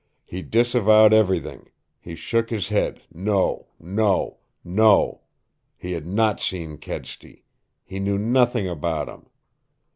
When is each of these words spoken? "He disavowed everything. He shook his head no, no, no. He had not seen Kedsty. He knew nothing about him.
"He 0.25 0.41
disavowed 0.41 1.13
everything. 1.13 1.69
He 1.99 2.15
shook 2.15 2.49
his 2.49 2.69
head 2.69 3.03
no, 3.13 3.67
no, 3.79 4.37
no. 4.63 5.21
He 5.77 5.91
had 5.91 6.07
not 6.07 6.39
seen 6.39 6.79
Kedsty. 6.79 7.43
He 7.83 7.99
knew 7.99 8.17
nothing 8.17 8.67
about 8.67 9.09
him. 9.09 9.27